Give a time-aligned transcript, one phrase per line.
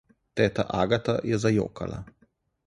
[0.39, 2.01] Teta Agata je zajokala.